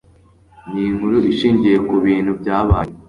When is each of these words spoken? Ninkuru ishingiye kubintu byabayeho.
Ninkuru 0.71 1.15
ishingiye 1.31 1.77
kubintu 1.89 2.31
byabayeho. 2.39 2.93